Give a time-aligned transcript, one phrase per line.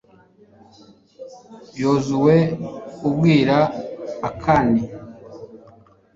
[1.81, 2.35] yozuwe
[3.07, 3.57] abwira
[4.29, 4.83] akani